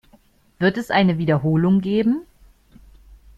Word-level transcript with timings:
Wird 0.57 0.79
es 0.79 0.89
eine 0.89 1.19
Wiederholung 1.19 1.79
geben? 1.79 2.23